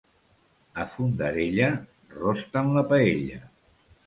[0.71, 1.69] A Fondarella
[2.25, 3.41] rosten la paella.